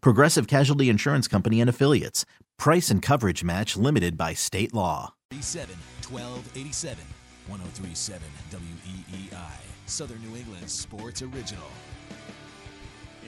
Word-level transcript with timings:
Progressive 0.00 0.46
Casualty 0.46 0.88
Insurance 0.88 1.28
Company 1.28 1.60
and 1.60 1.70
Affiliates. 1.70 2.24
Price 2.58 2.90
and 2.90 3.02
coverage 3.02 3.44
match 3.44 3.76
limited 3.76 4.16
by 4.16 4.34
state 4.34 4.74
law. 4.74 5.14
87 5.32 5.76
1287 6.08 7.04
1037 7.48 8.22
WEEI. 8.50 9.66
Southern 9.86 10.20
New 10.22 10.36
England 10.36 10.68
Sports 10.68 11.22
Original. 11.22 11.70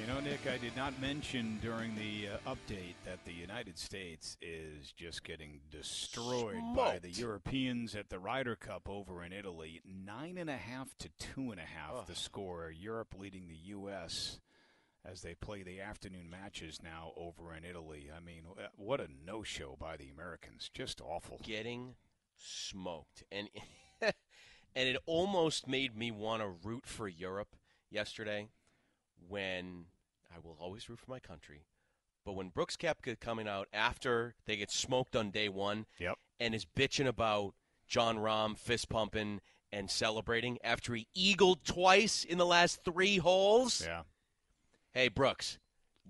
You 0.00 0.06
know, 0.14 0.20
Nick, 0.20 0.40
I 0.46 0.56
did 0.58 0.74
not 0.76 0.98
mention 1.00 1.58
during 1.60 1.94
the 1.94 2.28
uh, 2.28 2.54
update 2.54 2.94
that 3.04 3.24
the 3.24 3.32
United 3.32 3.78
States 3.78 4.36
is 4.40 4.92
just 4.92 5.22
getting 5.22 5.60
destroyed 5.70 6.62
by 6.74 6.98
the 6.98 7.10
Europeans 7.10 7.94
at 7.94 8.08
the 8.08 8.18
Ryder 8.18 8.56
Cup 8.56 8.88
over 8.88 9.22
in 9.22 9.32
Italy. 9.32 9.80
Nine 9.84 10.38
and 10.38 10.48
a 10.48 10.56
half 10.56 10.96
to 10.98 11.08
two 11.18 11.50
and 11.50 11.60
a 11.60 11.64
half 11.64 12.06
the 12.06 12.14
score. 12.14 12.72
Europe 12.76 13.14
leading 13.18 13.48
the 13.48 13.58
U.S. 13.66 14.40
as 15.04 15.22
they 15.22 15.34
play 15.34 15.62
the 15.62 15.80
afternoon 15.80 16.28
matches 16.30 16.80
now 16.82 17.12
over 17.16 17.54
in 17.54 17.64
Italy. 17.64 18.10
I 18.14 18.20
mean, 18.20 18.42
uh, 18.58 18.66
what 18.76 19.00
a 19.00 19.08
no-show 19.26 19.76
by 19.78 19.96
the 19.96 20.08
Americans. 20.10 20.70
Just 20.72 21.00
awful. 21.00 21.40
getting 21.42 21.94
smoked 22.36 23.24
and 23.32 23.48
and 24.02 24.12
it 24.88 24.96
almost 25.06 25.66
made 25.66 25.96
me 25.96 26.10
want 26.12 26.40
to 26.42 26.48
root 26.48 26.86
for 26.86 27.08
Europe 27.08 27.56
yesterday 27.90 28.48
when 29.28 29.86
I 30.34 30.38
will 30.42 30.56
always 30.60 30.88
root 30.88 31.00
for 31.00 31.10
my 31.10 31.18
country 31.18 31.64
but 32.24 32.34
when 32.34 32.50
Brooks 32.50 32.76
Koepka 32.76 33.18
coming 33.18 33.48
out 33.48 33.66
after 33.72 34.34
they 34.46 34.56
get 34.56 34.70
smoked 34.70 35.16
on 35.16 35.30
day 35.30 35.48
1 35.48 35.86
Yep. 35.98 36.16
and 36.38 36.54
is 36.54 36.64
bitching 36.64 37.06
about 37.08 37.54
Jon 37.88 38.18
Rahm 38.18 38.56
fist 38.56 38.88
pumping 38.88 39.40
and 39.72 39.90
celebrating 39.90 40.58
after 40.62 40.94
he 40.94 41.08
eagled 41.14 41.64
twice 41.64 42.22
in 42.24 42.38
the 42.38 42.46
last 42.46 42.84
3 42.84 43.16
holes 43.18 43.82
Yeah. 43.84 44.02
Hey 44.98 45.08
Brooks, 45.08 45.58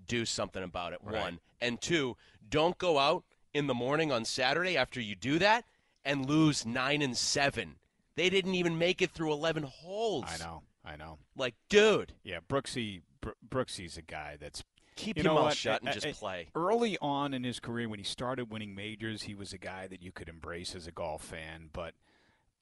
do 0.07 0.25
something 0.25 0.63
about 0.63 0.93
it. 0.95 1.01
Right. 1.03 1.21
One 1.21 1.41
and 1.61 1.81
two, 1.81 2.17
don't 2.49 2.79
go 2.79 2.99
out 2.99 3.25
in 3.53 3.67
the 3.67 3.75
morning 3.75 4.11
on 4.11 4.25
Saturday 4.25 4.77
after 4.77 5.01
you 5.01 5.15
do 5.15 5.39
that 5.41 5.65
and 6.05 6.27
lose 6.29 6.65
nine 6.65 7.03
and 7.03 7.17
seven. 7.17 7.77
They 8.15 8.31
didn't 8.31 8.55
even 8.55 8.79
make 8.79 9.03
it 9.03 9.11
through 9.11 9.33
eleven 9.33 9.63
holes. 9.65 10.25
I 10.27 10.39
know. 10.39 10.63
I 10.85 10.97
know. 10.97 11.19
Like, 11.37 11.55
dude, 11.69 12.15
Yeah, 12.25 12.39
Brooksy. 12.49 13.03
Br- 13.21 13.31
Brooksy's 13.47 13.97
a 13.99 14.03
guy 14.03 14.37
that's 14.41 14.63
keep 14.97 15.17
You 15.19 15.25
your 15.25 15.35
mouth 15.35 15.55
shut 15.55 15.81
and 15.83 15.91
I- 15.91 15.93
just 15.93 16.07
I- 16.07 16.13
play. 16.13 16.49
early 16.55 16.97
on 17.03 17.35
in 17.35 17.45
his 17.45 17.61
career 17.61 17.89
when 17.89 17.99
he 17.99 18.05
started 18.05 18.51
winning 18.51 18.75
majors 18.75 19.23
he 19.23 19.35
was 19.35 19.53
a 19.53 19.59
guy 19.59 19.87
that 19.89 20.03
you 20.03 20.13
could 20.13 20.29
embrace 20.29 20.75
as 20.75 20.87
a 20.87 20.93
golf 20.93 21.23
fan 21.25 21.69
but 21.73 21.95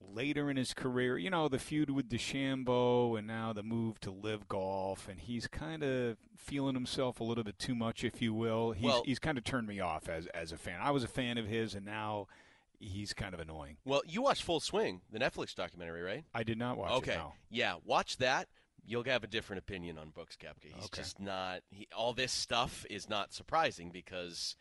later 0.01 0.51
in 0.51 0.57
his 0.57 0.73
career 0.75 1.19
you 1.19 1.31
know 1.31 1.49
the 1.49 1.59
feud 1.59 1.91
with 1.91 2.09
DeChambeau 2.09 3.19
and 3.19 3.27
now 3.27 3.53
the 3.53 3.62
move 3.62 3.99
to 4.01 4.11
LIV 4.11 4.49
golf 4.49 5.09
and 5.09 5.21
he's 5.21 5.47
kind 5.47 5.83
of 5.83 6.17
feeling 6.37 6.75
himself 6.75 7.21
a 7.21 7.25
little 7.25 7.45
bit 7.45 7.59
too 7.59 7.75
much 7.75 8.05
if 8.05 8.21
you 8.23 8.33
will 8.33 8.73
he's, 8.73 8.84
Well- 8.84 9.03
he's 9.05 9.19
kind 9.19 9.37
of 9.39 9.45
turned 9.45 9.67
me 9.67 9.81
off 9.81 10.09
as, 10.09 10.27
as 10.29 10.53
a 10.53 10.57
fan 10.57 10.79
I 10.83 10.91
was 10.91 11.05
a 11.05 11.09
fan 11.09 11.39
of 11.39 11.47
his 11.47 11.75
and 11.75 11.84
now 11.84 12.27
he's 12.79 13.12
kind 13.15 13.34
of 13.34 13.41
annoying 13.41 13.77
Well, 13.84 14.03
you 14.07 14.23
watched 14.23 14.43
Full 14.43 14.61
Swing, 14.61 15.01
the 15.11 15.19
Netflix 15.19 15.55
documentary, 15.55 16.03
right? 16.03 16.25
I 16.34 16.43
did 16.43 16.59
not 16.59 16.77
watch 16.77 16.93
okay. 16.93 17.13
it 17.13 17.17
no. 17.19 17.33
Yeah, 17.51 17.77
watch 17.84 18.19
that. 18.19 18.49
You'll 18.89 19.03
have 19.05 19.25
a 19.25 19.27
different 19.27 19.59
opinion 19.59 19.99
on 19.99 20.11
Brooks 20.11 20.37
Koepka. 20.37 20.73
He's 20.73 20.84
Okay. 20.84 21.01
just 21.03 21.19
not. 21.19 21.63
He, 21.71 21.89
all 21.97 22.13
this 22.13 22.31
stuff 22.33 22.84
is 22.89 23.09
not 23.09 23.33
surprising 23.33 23.91
because 23.91 24.55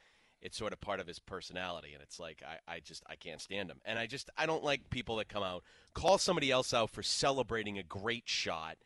it's 0.45 0.57
sort 0.57 0.72
of 0.73 0.79
part 0.79 1.00
of 1.00 1.07
his 1.07 1.19
personality, 1.19 1.94
and 1.94 2.01
it's 2.03 2.19
like 2.19 2.41
I, 2.45 2.75
I 2.75 2.79
just 2.79 3.03
I 3.09 3.16
can't 3.16 3.41
stand 3.41 3.69
him, 3.69 3.81
and 3.85 3.97
I 4.00 4.06
just 4.07 4.29
I 4.38 4.45
don't 4.45 4.63
like 4.63 4.89
people 4.89 5.17
that 5.17 5.28
come 5.28 5.44
out 5.44 5.63
call 5.94 6.17
somebody 6.17 6.51
else 6.51 6.73
out 6.73 6.89
for 6.91 7.03
celebrating 7.03 7.78
a 7.78 7.83
great 7.83 8.23
shot. 8.28 8.78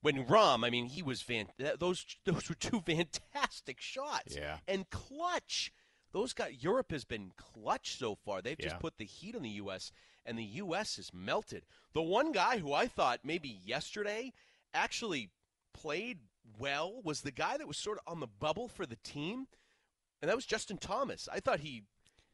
When 0.00 0.26
Rahm, 0.26 0.64
I 0.64 0.70
mean, 0.70 0.86
he 0.86 1.02
was 1.02 1.22
van. 1.22 1.46
Those 1.78 2.04
those 2.24 2.48
were 2.48 2.54
two 2.54 2.80
fantastic 2.86 3.80
shots. 3.80 4.36
Yeah. 4.36 4.58
And 4.68 4.88
clutch. 4.90 5.72
Those 6.12 6.32
guys. 6.32 6.54
Europe 6.60 6.90
has 6.92 7.04
been 7.04 7.32
clutch 7.36 7.96
so 7.98 8.14
far. 8.14 8.40
They've 8.40 8.56
just 8.58 8.76
Yeah. 8.76 8.78
put 8.80 8.98
the 8.98 9.04
heat 9.04 9.34
on 9.34 9.42
the 9.42 9.48
U.S. 9.50 9.90
and 10.24 10.38
the 10.38 10.44
U.S. 10.44 10.96
has 10.96 11.12
melted. 11.12 11.64
The 11.94 12.02
one 12.02 12.32
guy 12.32 12.58
who 12.58 12.72
I 12.72 12.86
thought 12.86 13.20
maybe 13.24 13.48
yesterday 13.64 14.32
actually 14.72 15.30
played 15.74 16.18
well 16.58 17.00
was 17.04 17.20
the 17.22 17.30
guy 17.30 17.56
that 17.58 17.68
was 17.68 17.76
sort 17.76 17.98
of 17.98 18.10
on 18.12 18.20
the 18.20 18.26
bubble 18.26 18.68
for 18.68 18.86
the 18.86 18.96
team, 18.96 19.48
and 20.22 20.28
that 20.28 20.36
was 20.36 20.46
Justin 20.46 20.78
Thomas. 20.78 21.28
I 21.32 21.40
thought 21.40 21.60
he 21.60 21.84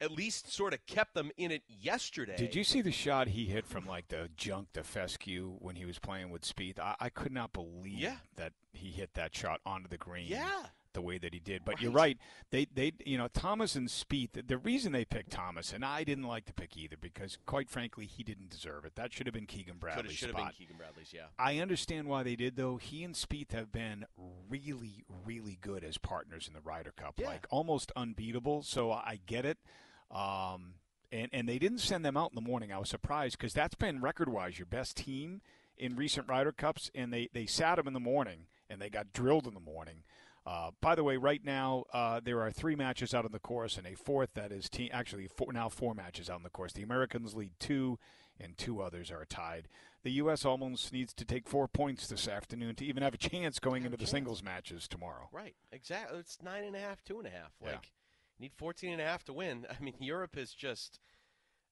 at 0.00 0.10
least 0.10 0.52
sort 0.52 0.74
of 0.74 0.84
kept 0.86 1.14
them 1.14 1.30
in 1.36 1.50
it 1.50 1.62
yesterday. 1.68 2.36
Did 2.36 2.54
you 2.54 2.64
see 2.64 2.82
the 2.82 2.90
shot 2.92 3.28
he 3.28 3.46
hit 3.46 3.66
from 3.66 3.86
like 3.86 4.08
the 4.08 4.28
junk 4.36 4.68
the 4.72 4.82
fescue 4.82 5.56
when 5.60 5.76
he 5.76 5.84
was 5.84 5.98
playing 5.98 6.30
with 6.30 6.42
Spieth? 6.42 6.78
I, 6.78 6.96
I 7.00 7.08
could 7.08 7.32
not 7.32 7.52
believe 7.52 7.98
Yeah. 7.98 8.16
that 8.36 8.52
he 8.72 8.88
hit 8.90 9.14
that 9.14 9.34
shot 9.34 9.60
onto 9.64 9.88
the 9.88 9.96
green. 9.98 10.26
Yeah. 10.26 10.66
The 10.94 11.02
way 11.02 11.18
that 11.18 11.34
he 11.34 11.40
did. 11.40 11.64
But 11.64 11.80
you're 11.82 11.90
Right. 11.92 12.16
right. 12.16 12.18
They 12.50 12.64
they 12.64 12.92
you 13.04 13.18
know 13.18 13.28
Thomas 13.28 13.74
and 13.76 13.88
Spieth. 13.88 14.46
The, 14.46 14.56
reason 14.58 14.92
they 14.92 15.04
picked 15.04 15.30
Thomas 15.32 15.72
and 15.72 15.84
I 15.84 16.04
didn't 16.04 16.24
like 16.24 16.46
to 16.46 16.52
pick 16.54 16.76
either 16.76 16.96
because 16.98 17.36
quite 17.46 17.68
frankly 17.68 18.06
he 18.06 18.22
didn't 18.22 18.48
deserve 18.50 18.84
it. 18.84 18.94
That 18.94 19.12
should 19.12 19.26
have 19.26 19.34
been 19.34 19.46
Keegan 19.46 19.76
Bradley's 19.78 20.12
should 20.14 20.28
have 20.28 20.36
been. 20.36 20.48
Keegan 20.56 20.76
Bradley's. 20.78 21.12
Yeah. 21.12 21.26
I 21.38 21.58
understand 21.58 22.08
why 22.08 22.22
they 22.22 22.36
did 22.36 22.56
though. 22.56 22.76
He 22.78 23.04
and 23.04 23.14
Spieth 23.14 23.52
have 23.52 23.70
been 23.72 24.06
really, 24.48 25.04
really 25.26 25.58
good 25.60 25.84
as 25.84 25.98
partners 25.98 26.46
in 26.48 26.54
the 26.54 26.60
Ryder 26.60 26.92
Cup, 26.96 27.18
Yeah. 27.18 27.26
like 27.26 27.46
almost 27.50 27.92
unbeatable. 27.96 28.62
So 28.62 28.90
I 28.92 29.18
get 29.26 29.44
it. 29.44 29.58
Um, 30.10 30.74
and 31.12 31.28
and 31.32 31.48
they 31.48 31.58
didn't 31.58 31.78
send 31.78 32.04
them 32.04 32.16
out 32.16 32.30
in 32.30 32.34
the 32.36 32.40
morning. 32.48 32.72
I 32.72 32.78
was 32.78 32.88
surprised 32.88 33.36
because 33.38 33.52
that's 33.52 33.74
been 33.74 34.00
record-wise 34.00 34.58
your 34.58 34.66
best 34.66 34.96
team 34.96 35.40
in 35.76 35.96
recent 35.96 36.28
Ryder 36.28 36.52
Cups, 36.52 36.90
and 36.94 37.12
they 37.12 37.28
they 37.32 37.46
sat 37.46 37.76
them 37.76 37.86
in 37.86 37.92
the 37.94 38.00
morning 38.00 38.46
and 38.70 38.80
they 38.80 38.88
got 38.88 39.12
drilled 39.12 39.46
in 39.46 39.54
the 39.54 39.60
morning. 39.60 40.04
Uh, 40.46 40.70
by 40.80 40.94
the 40.94 41.04
way, 41.04 41.16
right 41.16 41.42
now 41.44 41.84
uh, 41.92 42.20
there 42.22 42.40
are 42.40 42.50
three 42.50 42.76
matches 42.76 43.14
out 43.14 43.24
on 43.24 43.32
the 43.32 43.38
course, 43.38 43.78
and 43.78 43.86
a 43.86 43.94
fourth 43.94 44.34
that 44.34 44.52
is 44.52 44.68
team. 44.68 44.90
Actually, 44.92 45.26
four, 45.26 45.52
now 45.52 45.68
four 45.68 45.94
matches 45.94 46.28
out 46.28 46.36
on 46.36 46.42
the 46.42 46.50
course. 46.50 46.72
The 46.72 46.82
Americans 46.82 47.34
lead 47.34 47.52
two, 47.58 47.98
and 48.38 48.56
two 48.58 48.82
others 48.82 49.10
are 49.10 49.24
tied. 49.24 49.68
The 50.02 50.12
U.S. 50.12 50.44
almost 50.44 50.92
needs 50.92 51.14
to 51.14 51.24
take 51.24 51.48
four 51.48 51.66
points 51.66 52.06
this 52.08 52.28
afternoon 52.28 52.74
to 52.74 52.84
even 52.84 53.02
have 53.02 53.14
a 53.14 53.18
chance 53.18 53.58
going 53.58 53.86
into 53.86 53.96
the 53.96 54.06
singles 54.06 54.42
matches 54.42 54.86
tomorrow. 54.86 55.30
Right. 55.32 55.54
Exactly. 55.72 56.18
It's 56.18 56.42
nine 56.42 56.64
and 56.64 56.76
a 56.76 56.78
half, 56.78 57.02
two 57.02 57.18
and 57.18 57.26
a 57.26 57.30
half. 57.30 57.52
Yeah. 57.62 57.70
Like, 57.70 57.92
you 58.38 58.42
need 58.42 58.52
14 58.54 58.92
and 58.92 59.00
a 59.00 59.04
half 59.04 59.24
to 59.24 59.32
win. 59.32 59.66
I 59.70 59.82
mean, 59.82 59.94
Europe 60.00 60.36
is 60.36 60.52
just, 60.52 61.00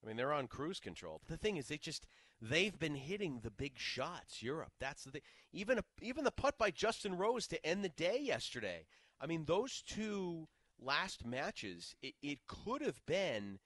I 0.02 0.06
mean, 0.08 0.16
they're 0.16 0.32
on 0.32 0.48
cruise 0.48 0.80
control. 0.80 1.20
The 1.28 1.36
thing 1.36 1.56
is, 1.56 1.68
they 1.68 1.78
just, 1.78 2.06
they've 2.40 2.76
been 2.78 2.96
hitting 2.96 3.40
the 3.42 3.50
big 3.50 3.78
shots, 3.78 4.42
Europe. 4.42 4.72
That's 4.80 5.04
the 5.04 5.10
thing. 5.12 5.20
Even, 5.52 5.78
a, 5.78 5.84
even 6.00 6.24
the 6.24 6.30
putt 6.32 6.58
by 6.58 6.70
Justin 6.70 7.16
Rose 7.16 7.46
to 7.48 7.64
end 7.66 7.84
the 7.84 7.88
day 7.88 8.18
yesterday. 8.20 8.86
I 9.20 9.26
mean, 9.26 9.44
those 9.44 9.82
two 9.86 10.48
last 10.80 11.24
matches, 11.24 11.94
it, 12.02 12.14
it 12.22 12.40
could 12.48 12.82
have 12.82 13.00
been, 13.06 13.60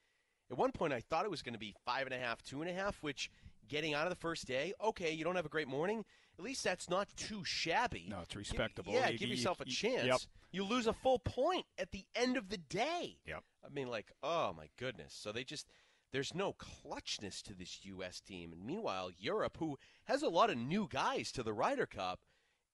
at 0.50 0.58
one 0.58 0.72
point, 0.72 0.92
I 0.92 1.00
thought 1.00 1.24
it 1.24 1.30
was 1.30 1.42
going 1.42 1.54
to 1.54 1.58
be 1.58 1.74
five 1.86 2.06
and 2.06 2.14
a 2.14 2.18
half, 2.18 2.42
two 2.42 2.60
and 2.60 2.70
a 2.70 2.74
half, 2.74 3.02
which 3.02 3.30
getting 3.68 3.94
out 3.94 4.04
of 4.06 4.10
the 4.10 4.16
first 4.16 4.46
day, 4.46 4.74
okay, 4.84 5.12
you 5.12 5.24
don't 5.24 5.36
have 5.36 5.46
a 5.46 5.50
great 5.50 5.68
morning. 5.68 6.04
At 6.38 6.44
least 6.44 6.62
that's 6.62 6.90
not 6.90 7.08
too 7.16 7.44
shabby. 7.44 8.08
No, 8.10 8.18
it's 8.20 8.28
Give- 8.28 8.40
respectable. 8.40 8.92
yeah, 8.92 9.08
You- 9.08 9.18
give 9.18 9.30
yourself 9.30 9.60
a 9.62 9.66
you- 9.66 9.72
chance. 9.74 10.06
yep. 10.06 10.20
You 10.52 10.64
lose 10.64 10.86
a 10.86 10.92
full 10.92 11.18
point 11.18 11.64
at 11.78 11.90
the 11.92 12.04
end 12.14 12.36
of 12.36 12.50
the 12.50 12.58
day. 12.58 13.18
Yep. 13.26 13.42
I 13.64 13.68
mean, 13.70 13.88
like, 13.88 14.12
oh 14.22 14.52
my 14.52 14.68
goodness. 14.78 15.14
So 15.14 15.32
they 15.32 15.42
just 15.44 15.66
there's 16.12 16.34
no 16.34 16.54
clutchness 16.54 17.42
to 17.42 17.54
this 17.54 17.80
U.S. 17.84 18.20
team, 18.20 18.52
and 18.52 18.64
meanwhile, 18.64 19.10
Europe, 19.16 19.56
who 19.58 19.78
has 20.04 20.22
a 20.22 20.28
lot 20.28 20.50
of 20.50 20.58
new 20.58 20.88
guys 20.90 21.32
to 21.32 21.42
the 21.42 21.52
Ryder 21.52 21.86
Cup, 21.86 22.20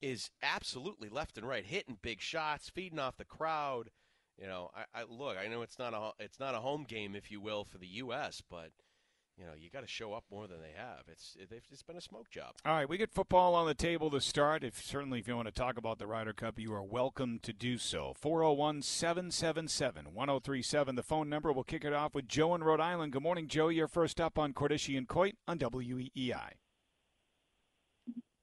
is 0.00 0.30
absolutely 0.42 1.08
left 1.08 1.38
and 1.38 1.46
right 1.46 1.64
hitting 1.64 1.98
big 2.02 2.20
shots, 2.20 2.68
feeding 2.68 2.98
off 2.98 3.16
the 3.16 3.24
crowd. 3.24 3.90
You 4.36 4.46
know, 4.46 4.70
I, 4.74 5.00
I 5.00 5.04
look. 5.04 5.36
I 5.38 5.46
know 5.46 5.62
it's 5.62 5.78
not 5.78 5.94
a 5.94 6.12
it's 6.22 6.40
not 6.40 6.54
a 6.54 6.60
home 6.60 6.84
game, 6.84 7.14
if 7.14 7.30
you 7.30 7.40
will, 7.40 7.64
for 7.64 7.78
the 7.78 7.86
U.S., 7.86 8.42
but 8.48 8.70
you 9.38 9.46
know, 9.46 9.52
you 9.58 9.70
got 9.70 9.80
to 9.80 9.86
show 9.86 10.12
up 10.12 10.24
more 10.30 10.46
than 10.46 10.58
they 10.60 10.72
have. 10.76 11.04
It's 11.08 11.34
it, 11.38 11.50
it's 11.70 11.82
been 11.82 11.96
a 11.96 12.00
smoke 12.00 12.28
job. 12.30 12.54
All 12.64 12.74
right, 12.74 12.88
we 12.88 12.96
get 12.98 13.10
football 13.10 13.54
on 13.54 13.66
the 13.66 13.74
table 13.74 14.10
to 14.10 14.20
start. 14.20 14.62
If 14.62 14.80
certainly 14.82 15.18
if 15.20 15.28
you 15.28 15.36
want 15.36 15.48
to 15.48 15.52
talk 15.52 15.76
about 15.78 15.98
the 15.98 16.06
Ryder 16.06 16.32
Cup, 16.32 16.58
you 16.58 16.72
are 16.74 16.82
welcome 16.82 17.38
to 17.42 17.52
do 17.52 17.76
so. 17.78 18.14
401-777-1037 18.22 20.96
the 20.96 21.02
phone 21.02 21.28
number. 21.28 21.52
We'll 21.52 21.64
kick 21.64 21.84
it 21.84 21.92
off 21.92 22.14
with 22.14 22.28
Joe 22.28 22.54
in 22.54 22.62
Rhode 22.62 22.80
Island. 22.80 23.12
Good 23.12 23.22
morning, 23.22 23.48
Joe. 23.48 23.68
You're 23.68 23.88
first 23.88 24.20
up 24.20 24.38
on 24.38 24.52
Cordischi 24.52 24.96
and 24.98 25.08
Coit 25.08 25.34
on 25.48 25.58
WEEI. 25.58 26.52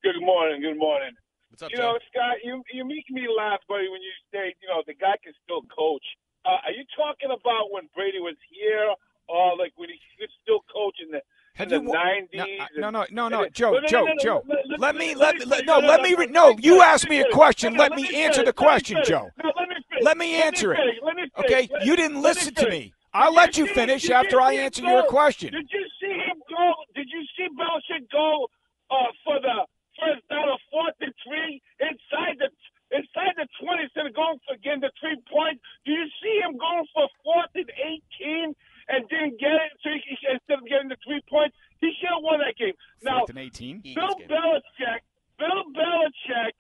Good 0.02 0.22
morning. 0.22 0.62
Good 0.62 0.78
morning. 0.78 1.12
What's 1.50 1.62
up, 1.64 1.72
you 1.72 1.78
Joe? 1.78 1.94
know, 1.94 2.00
Scott, 2.10 2.38
you 2.44 2.64
you 2.74 2.86
make 2.86 3.10
me 3.10 3.28
laugh, 3.28 3.60
buddy, 3.68 3.90
when 3.90 4.02
you 4.02 4.12
say, 4.32 4.56
you 4.62 4.68
know, 4.70 4.82
the 4.88 4.94
guy 4.94 5.18
can 5.24 5.34
still 5.44 5.62
coach. 5.76 6.06
Uh, 6.46 6.56
are 6.64 6.72
you 6.72 6.86
talking 6.96 7.32
about 7.36 7.72
when 7.72 7.90
Brady 7.94 8.20
was 8.20 8.36
here, 8.50 8.96
or 9.30 9.58
like 9.58 9.74
when 9.76 9.90
he 9.90 10.00
could 10.20 10.30
still 10.44 10.60
coaching 10.74 11.12
the 11.12 11.22
Have 11.56 11.72
in 11.72 11.74
you 11.74 11.84
the 11.86 11.90
wa- 11.90 12.04
nineties? 12.04 12.68
No, 12.78 12.90
no, 12.90 13.06
no, 13.12 13.28
no, 13.30 13.50
Joe, 13.50 13.80
Joe, 13.88 14.08
Joe. 14.22 14.44
Let 14.78 14.96
me, 14.96 15.16
let, 15.16 15.38
me 15.38 15.46
let, 15.46 15.66
no, 15.66 15.80
let 15.80 16.02
me, 16.02 16.16
no. 16.28 16.56
You 16.60 16.82
asked 16.82 17.10
me 17.10 17.20
a 17.22 17.30
question. 17.32 17.76
Let 17.76 17.94
me 17.94 18.24
answer 18.24 18.44
the 18.44 18.54
question. 18.54 18.98
Joe. 19.06 19.30
Let 19.38 19.56
me 19.70 19.76
finish. 19.90 20.04
Let 20.04 20.18
me 20.18 20.42
answer 20.42 20.74
it. 20.74 20.78
finish, 20.78 20.96
Let 21.04 21.16
me 21.16 21.22
finish. 21.36 21.68
Okay, 21.70 21.86
you 21.86 21.96
didn't 21.96 22.22
listen 22.22 22.54
to 22.56 22.70
me. 22.70 22.94
I'll 23.14 23.34
let 23.34 23.58
you 23.58 23.66
finish 23.68 24.10
after 24.10 24.40
I 24.40 24.54
answer 24.54 24.84
your 24.84 25.04
question. 25.04 25.52
Did 25.52 25.70
you 25.72 25.86
see 26.00 26.14
him 26.14 26.38
go? 26.50 26.74
Did 26.96 27.08
you 27.10 27.24
see 27.36 27.48
Belichick 27.58 28.06
go 28.12 28.48
uh, 28.92 29.10
for 29.26 29.40
the 29.42 29.66
first 30.00 30.22
down 30.30 30.48
of 30.50 30.60
fourth 30.72 30.96
and 31.02 31.14
three 31.26 31.62
inside 31.82 32.38
the 32.38 32.50
inside 32.96 33.34
the 33.38 33.48
twenty 33.62 33.84
instead 33.84 34.06
of 34.06 34.14
going 34.16 34.38
for 34.48 34.56
getting 34.62 34.82
the 34.82 34.92
three 35.02 35.18
points? 35.26 35.62
Do 35.86 35.92
you 35.92 36.06
see 36.22 36.40
him 36.46 36.58
going 36.58 36.86
for 36.94 37.10
fourth 37.26 37.50
and 37.56 37.70
eighteen 37.82 38.54
and 38.90 39.10
didn't 39.10 39.40
get 39.42 39.58
it? 39.58 39.74
So 39.82 39.90
he, 39.90 40.14
instead 40.30 40.62
of 40.62 40.66
getting 40.70 40.90
the 40.90 40.98
three 41.06 41.22
points, 41.30 41.58
he 41.82 41.90
should 41.98 42.14
have 42.14 42.22
won 42.22 42.40
that 42.46 42.58
game. 42.58 42.74
Now, 43.02 43.26
Fourth 43.26 43.34
and 43.34 43.40
18. 43.62 43.82
Bill. 43.96 44.16
Belichick, 44.28 45.02
Bill 45.38 45.64
Belichick 45.76 46.56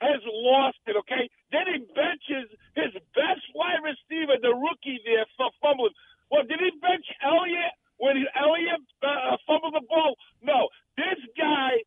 has 0.00 0.20
lost 0.26 0.78
it. 0.86 0.96
Okay, 0.96 1.30
then 1.52 1.66
he 1.72 1.78
benches 1.94 2.50
his 2.74 2.92
best 3.14 3.44
wide 3.54 3.82
receiver, 3.82 4.38
the 4.40 4.54
rookie 4.54 5.00
there, 5.04 5.26
for 5.36 5.50
fumbling. 5.62 5.94
Well, 6.30 6.42
did 6.44 6.60
he 6.60 6.70
bench 6.80 7.06
Elliott 7.22 7.74
when 7.98 8.16
he, 8.16 8.24
Elliott 8.34 8.82
uh, 9.02 9.36
fumbled 9.46 9.74
the 9.74 9.86
ball? 9.88 10.16
No, 10.42 10.68
this 10.96 11.20
guy. 11.38 11.78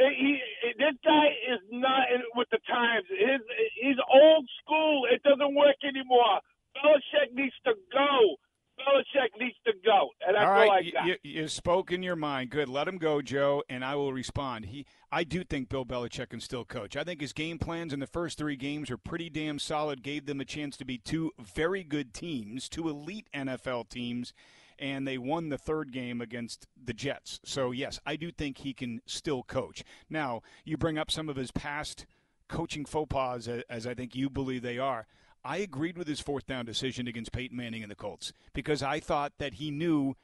eh, 0.00 0.10
He, 0.16 0.38
he, 0.62 0.68
this 0.78 0.96
guy 1.04 1.26
is 1.48 1.60
not 1.70 2.10
in, 2.12 2.22
with 2.34 2.48
the 2.50 2.58
times. 2.66 3.06
His, 3.08 3.40
he's 3.80 4.00
old 4.10 4.48
school. 4.62 5.06
It 5.10 5.22
doesn't 5.22 5.54
work 5.54 5.76
anymore. 5.84 6.40
Belichick 6.74 7.32
needs 7.32 7.54
to 7.64 7.74
go. 7.92 8.36
Belichick 8.78 9.38
needs 9.40 9.56
to 9.64 9.72
go, 9.84 10.10
and 10.26 10.36
that's 10.36 10.44
All 10.44 10.52
all, 10.52 10.58
right, 10.58 10.70
I 10.70 10.78
you, 10.80 10.92
got. 10.92 11.06
you, 11.06 11.16
you 11.22 11.48
spoke 11.48 11.92
in 11.92 12.02
your 12.02 12.16
mind. 12.16 12.50
Good. 12.50 12.68
Let 12.68 12.86
him 12.88 12.98
go, 12.98 13.22
Joe, 13.22 13.62
and 13.68 13.84
I 13.84 13.94
will 13.94 14.12
respond. 14.12 14.66
He, 14.66 14.86
I 15.10 15.24
do 15.24 15.44
think 15.44 15.68
Bill 15.68 15.84
Belichick 15.86 16.30
can 16.30 16.40
still 16.40 16.64
coach. 16.64 16.96
I 16.96 17.04
think 17.04 17.20
his 17.20 17.32
game 17.32 17.58
plans 17.58 17.92
in 17.92 18.00
the 18.00 18.06
first 18.06 18.36
three 18.38 18.56
games 18.56 18.90
are 18.90 18.98
pretty 18.98 19.30
damn 19.30 19.58
solid. 19.58 20.02
Gave 20.02 20.26
them 20.26 20.40
a 20.40 20.44
chance 20.44 20.76
to 20.76 20.84
be 20.84 20.98
two 20.98 21.32
very 21.38 21.82
good 21.84 22.12
teams, 22.12 22.68
two 22.68 22.88
elite 22.88 23.28
NFL 23.34 23.88
teams, 23.88 24.32
and 24.78 25.06
they 25.08 25.16
won 25.18 25.48
the 25.48 25.58
third 25.58 25.92
game 25.92 26.20
against 26.20 26.66
the 26.82 26.92
Jets. 26.92 27.40
So 27.44 27.70
yes, 27.70 27.98
I 28.04 28.16
do 28.16 28.30
think 28.30 28.58
he 28.58 28.74
can 28.74 29.00
still 29.06 29.42
coach. 29.42 29.84
Now, 30.10 30.42
you 30.64 30.76
bring 30.76 30.98
up 30.98 31.10
some 31.10 31.28
of 31.28 31.36
his 31.36 31.50
past 31.50 32.04
coaching 32.48 32.84
faux 32.84 33.08
pas, 33.08 33.48
as, 33.48 33.62
as 33.68 33.86
I 33.86 33.94
think 33.94 34.14
you 34.14 34.28
believe 34.30 34.62
they 34.62 34.78
are. 34.78 35.06
I 35.46 35.58
agreed 35.58 35.96
with 35.96 36.08
his 36.08 36.20
fourth 36.20 36.46
down 36.46 36.64
decision 36.66 37.06
against 37.06 37.32
Peyton 37.32 37.56
Manning 37.56 37.82
and 37.82 37.90
the 37.90 37.94
Colts 37.96 38.32
because 38.52 38.82
I 38.82 38.98
thought 39.00 39.32
that 39.38 39.54
he 39.54 39.70
knew 39.70 40.14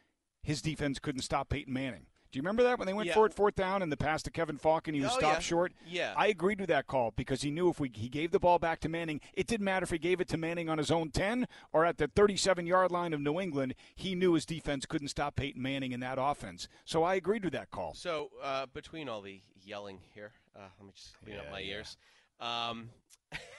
his 0.42 0.60
defense 0.60 0.98
couldn't 0.98 1.22
stop 1.22 1.48
Peyton 1.48 1.72
Manning. 1.72 2.06
Do 2.32 2.38
you 2.38 2.42
remember 2.42 2.62
that 2.62 2.78
when 2.78 2.86
they 2.86 2.94
went 2.94 3.08
Yeah. 3.08 3.14
for 3.14 3.26
it 3.26 3.34
fourth 3.34 3.54
down 3.54 3.82
and 3.82 3.92
the 3.92 3.96
pass 3.96 4.22
to 4.22 4.30
Kevin 4.30 4.56
Faulk 4.56 4.88
and 4.88 4.94
he 4.96 5.02
was 5.02 5.12
Oh, 5.12 5.19
stopped 5.19 5.34
yeah. 5.36 5.40
short? 5.40 5.72
Yeah. 5.86 6.14
I 6.16 6.28
agreed 6.28 6.60
with 6.60 6.70
that 6.70 6.86
call 6.86 7.10
because 7.10 7.42
he 7.42 7.50
knew 7.50 7.69
if 7.69 7.78
we 7.78 7.90
he 7.94 8.08
gave 8.08 8.30
the 8.30 8.40
ball 8.40 8.58
back 8.58 8.80
to 8.80 8.88
Manning, 8.88 9.20
it 9.34 9.46
didn't 9.46 9.64
matter 9.66 9.84
if 9.84 9.90
he 9.90 9.98
gave 9.98 10.19
it 10.19 10.28
to 10.28 10.38
Manning 10.38 10.70
on 10.70 10.78
his 10.78 10.90
own 10.90 11.10
10 11.10 11.46
or 11.74 11.84
at 11.84 11.98
the 11.98 12.08
37 12.08 12.66
yard 12.66 12.90
line 12.90 13.12
of 13.12 13.20
New 13.20 13.38
England. 13.38 13.74
He 13.94 14.14
knew 14.14 14.32
his 14.32 14.46
defense 14.46 14.86
couldn't 14.86 15.08
stop 15.08 15.36
Peyton 15.36 15.60
Manning 15.60 15.92
in 15.92 16.00
that 16.00 16.16
offense. 16.19 16.69
So 16.86 17.02
I 17.04 17.16
agreed 17.16 17.44
with 17.44 17.52
that 17.52 17.70
call. 17.70 17.92
So 17.94 18.30
uh, 18.42 18.64
between 18.72 19.10
all 19.10 19.20
the 19.20 19.42
yelling 19.62 20.00
here, 20.14 20.32
uh, 20.56 20.60
let 20.78 20.86
me 20.86 20.92
just 20.96 21.12
clean 21.22 21.36
up 21.36 21.44
Yeah, 21.44 21.50
my 21.52 21.60
yeah. 21.60 21.72
ears. 21.74 21.96
Um, 22.40 22.88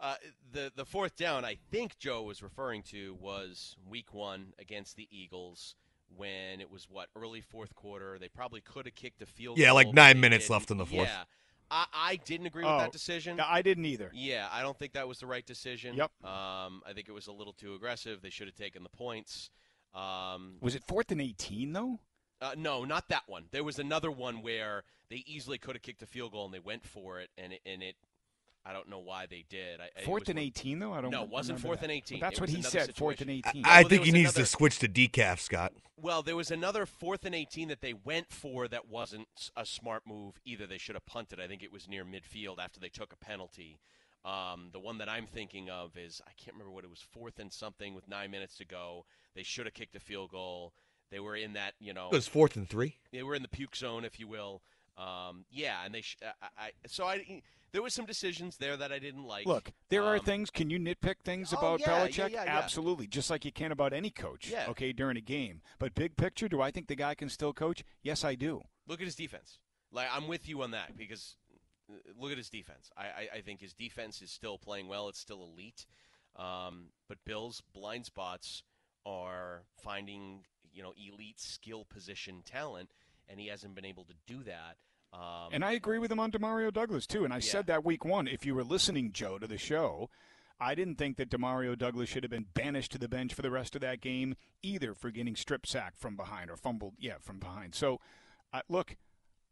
uh, 0.00 0.14
the 0.52 0.72
the 0.74 0.84
fourth 0.84 1.16
down, 1.16 1.44
I 1.44 1.56
think 1.70 1.98
Joe 1.98 2.22
was 2.22 2.42
referring 2.42 2.82
to 2.84 3.14
was 3.20 3.76
Week 3.88 4.12
One 4.12 4.52
against 4.58 4.96
the 4.96 5.08
Eagles 5.10 5.74
when 6.16 6.60
it 6.60 6.70
was 6.70 6.88
what 6.88 7.08
early 7.16 7.40
fourth 7.40 7.74
quarter. 7.74 8.18
They 8.18 8.28
probably 8.28 8.60
could 8.60 8.86
have 8.86 8.94
kicked 8.94 9.22
a 9.22 9.26
field. 9.26 9.56
Goal. 9.56 9.64
Yeah, 9.64 9.72
like 9.72 9.92
nine 9.92 10.20
minutes 10.20 10.44
didn't. 10.44 10.52
left 10.52 10.70
in 10.70 10.78
the 10.78 10.86
fourth. 10.86 11.08
Yeah, 11.08 11.24
I, 11.70 11.86
I 11.94 12.16
didn't 12.16 12.46
agree 12.46 12.62
with 12.64 12.72
Oh, 12.72 12.78
that 12.78 12.92
decision. 12.92 13.40
I 13.40 13.62
didn't 13.62 13.86
either. 13.86 14.10
Yeah, 14.14 14.48
I 14.52 14.62
don't 14.62 14.78
think 14.78 14.92
that 14.92 15.08
was 15.08 15.18
the 15.18 15.26
right 15.26 15.44
decision. 15.44 15.94
Yep. 15.96 16.10
Um, 16.24 16.82
I 16.86 16.92
think 16.94 17.08
it 17.08 17.12
was 17.12 17.26
a 17.26 17.32
little 17.32 17.52
too 17.52 17.74
aggressive. 17.74 18.22
They 18.22 18.30
should 18.30 18.46
have 18.46 18.54
taken 18.56 18.82
the 18.82 18.88
points. 18.90 19.50
Um, 19.94 20.56
Was 20.60 20.74
it 20.74 20.84
fourth 20.86 21.10
and 21.10 21.20
18 21.20 21.72
though? 21.72 22.00
uh, 22.42 22.54
no, 22.56 22.84
not 22.84 23.08
that 23.08 23.22
one. 23.26 23.44
There 23.50 23.64
was 23.64 23.78
another 23.78 24.10
one 24.10 24.42
where 24.42 24.84
they 25.08 25.24
easily 25.26 25.56
could 25.58 25.74
have 25.74 25.82
kicked 25.82 26.02
a 26.02 26.06
field 26.06 26.32
goal 26.32 26.44
and 26.44 26.52
they 26.52 26.58
went 26.60 26.84
for 26.86 27.18
it, 27.20 27.30
and 27.38 27.54
it, 27.54 27.60
and 27.64 27.82
it 27.82 27.96
I 28.68 28.72
don't 28.72 28.88
know 28.88 28.98
why 28.98 29.26
they 29.26 29.44
did. 29.48 29.80
I, 29.80 29.84
it 30.00 30.04
Fourth 30.04 30.22
was 30.22 30.28
and 30.30 30.38
one- 30.38 30.46
18 30.46 30.78
though. 30.80 30.92
I 30.92 31.00
don't. 31.00 31.10
No, 31.10 31.22
it 31.22 31.28
wasn't 31.28 31.60
fourth 31.60 31.80
that. 31.80 31.84
and 31.86 31.92
18. 31.92 32.18
Well, 32.20 32.30
that's 32.30 32.38
It 32.38 32.40
what 32.40 32.50
he 32.50 32.56
another 32.56 32.70
said. 32.70 32.96
Fourth 32.96 33.20
and 33.20 33.30
18. 33.30 33.62
I 33.64 33.80
Well, 33.82 33.88
think 33.88 34.04
he 34.04 34.10
needs 34.12 34.30
another- 34.30 34.40
to 34.40 34.46
switch 34.46 34.78
to 34.80 34.88
decaf, 34.88 35.38
Scott. 35.38 35.72
Well, 35.96 36.22
there 36.22 36.36
was 36.36 36.50
another 36.50 36.84
fourth 36.84 37.24
and 37.24 37.34
18 37.34 37.68
that 37.68 37.80
they 37.80 37.94
went 37.94 38.32
for 38.32 38.66
that 38.68 38.88
wasn't 38.88 39.28
a 39.56 39.64
smart 39.64 40.02
move 40.06 40.40
either. 40.44 40.66
They 40.66 40.78
should 40.78 40.94
have 40.96 41.06
punted. 41.06 41.40
I 41.40 41.46
think 41.46 41.62
it 41.62 41.72
was 41.72 41.88
near 41.88 42.04
midfield 42.04 42.58
after 42.58 42.80
they 42.80 42.88
took 42.88 43.12
a 43.12 43.16
penalty. 43.16 43.78
Um, 44.24 44.70
the 44.72 44.80
one 44.80 44.98
that 44.98 45.08
I'm 45.08 45.26
thinking 45.26 45.70
of 45.70 45.96
is 45.96 46.20
I 46.26 46.32
can't 46.36 46.54
remember 46.54 46.72
what 46.72 46.82
it 46.84 46.90
was, 46.90 47.00
fourth 47.00 47.38
and 47.38 47.52
something 47.52 47.94
with 47.94 48.08
nine 48.08 48.30
minutes 48.32 48.56
to 48.56 48.64
go. 48.64 49.06
They 49.36 49.44
should 49.44 49.66
have 49.66 49.74
kicked 49.74 49.94
a 49.94 50.00
field 50.00 50.32
goal. 50.32 50.72
They 51.12 51.20
were 51.20 51.36
in 51.36 51.52
that, 51.52 51.74
you 51.78 51.94
know, 51.94 52.08
It 52.08 52.16
was 52.16 52.26
fourth 52.26 52.56
and 52.56 52.68
three. 52.68 52.96
they 53.12 53.22
were 53.22 53.36
in 53.36 53.42
the 53.42 53.48
puke 53.48 53.76
zone, 53.76 54.04
if 54.04 54.18
you 54.18 54.26
will. 54.26 54.62
Um, 54.98 55.44
yeah, 55.50 55.84
and 55.84 55.94
they. 55.94 56.00
Sh- 56.00 56.16
I, 56.42 56.46
I, 56.58 56.70
so 56.88 57.04
I, 57.04 57.42
there 57.76 57.82
was 57.82 57.92
some 57.92 58.06
decisions 58.06 58.56
there 58.56 58.74
that 58.74 58.90
I 58.90 58.98
didn't 58.98 59.24
like. 59.24 59.44
Look, 59.44 59.70
there 59.90 60.02
are 60.02 60.16
Um, 60.16 60.24
things. 60.24 60.48
Can 60.48 60.70
you 60.70 60.78
nitpick 60.78 61.16
things 61.22 61.52
Oh, 61.52 61.58
about 61.58 61.80
yeah, 61.80 61.90
yeah, 61.90 62.06
Belichick? 62.06 62.30
yeah, 62.30 62.44
yeah. 62.44 62.58
Absolutely, 62.58 63.06
just 63.06 63.28
like 63.28 63.44
you 63.44 63.52
can 63.52 63.70
about 63.70 63.92
any 63.92 64.08
coach. 64.08 64.48
Yeah. 64.48 64.70
Okay, 64.70 64.94
during 64.94 65.18
a 65.18 65.20
game. 65.20 65.60
But 65.78 65.94
big 65.94 66.16
picture, 66.16 66.48
do 66.48 66.62
I 66.62 66.70
think 66.70 66.86
the 66.86 66.96
guy 66.96 67.14
can 67.14 67.28
still 67.28 67.52
coach? 67.52 67.84
Yes, 68.02 68.24
I 68.24 68.34
do. 68.34 68.62
Look 68.86 69.00
at 69.02 69.04
his 69.04 69.14
defense. 69.14 69.58
Like 69.92 70.08
I'm 70.10 70.26
with 70.26 70.48
you 70.48 70.62
on 70.62 70.70
that 70.70 70.96
because 70.96 71.36
uh, 71.92 71.96
look 72.18 72.32
at 72.32 72.38
his 72.38 72.48
defense. 72.48 72.90
I, 72.96 73.04
I, 73.04 73.28
I 73.34 73.40
think 73.42 73.60
his 73.60 73.74
defense 73.74 74.22
is 74.22 74.30
still 74.30 74.56
playing 74.56 74.88
well. 74.88 75.10
It's 75.10 75.20
still 75.20 75.44
elite. 75.44 75.84
Um, 76.34 76.92
but 77.10 77.18
Bill's 77.26 77.60
blind 77.74 78.06
spots 78.06 78.62
are 79.04 79.64
finding 79.82 80.44
you 80.72 80.82
know 80.82 80.94
elite 80.96 81.40
skill 81.40 81.84
position 81.84 82.42
talent, 82.42 82.94
and 83.28 83.38
he 83.38 83.48
hasn't 83.48 83.74
been 83.74 83.84
able 83.84 84.04
to 84.04 84.14
do 84.26 84.42
that. 84.44 84.78
Um, 85.12 85.48
And 85.52 85.64
I 85.64 85.72
agree 85.72 85.98
with 85.98 86.10
him 86.12 86.20
on 86.20 86.30
Demario 86.30 86.72
Douglas 86.72 87.06
too. 87.06 87.24
And 87.24 87.32
I 87.32 87.36
Yeah. 87.36 87.40
said 87.52 87.66
that 87.66 87.84
week 87.84 88.04
one. 88.04 88.26
If 88.28 88.44
you 88.44 88.54
were 88.54 88.64
listening, 88.64 89.12
Joe, 89.12 89.38
to 89.38 89.46
the 89.46 89.58
show, 89.58 90.10
I 90.58 90.74
didn't 90.74 90.96
think 90.96 91.16
that 91.18 91.30
Demario 91.30 91.76
Douglas 91.76 92.08
should 92.08 92.22
have 92.24 92.30
been 92.30 92.48
banished 92.54 92.92
to 92.92 92.98
the 92.98 93.08
bench 93.08 93.34
for 93.34 93.42
the 93.42 93.50
rest 93.50 93.74
of 93.74 93.80
that 93.82 94.00
game 94.00 94.36
either 94.62 94.94
for 94.94 95.10
getting 95.10 95.36
strip 95.36 95.66
sacked 95.66 95.98
from 95.98 96.16
behind 96.16 96.50
or 96.50 96.56
fumbled, 96.56 96.94
yeah, 96.98 97.18
from 97.18 97.38
behind. 97.38 97.74
So, 97.74 98.00
uh, 98.52 98.62
look, 98.68 98.96